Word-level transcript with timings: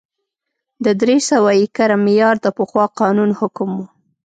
د 0.85 0.87
درې 1.01 1.17
سوه 1.29 1.49
ایکره 1.59 1.97
معیار 2.05 2.35
د 2.41 2.47
پخوا 2.57 2.85
قانون 2.99 3.29
حکم 3.39 3.69
و 3.77 3.81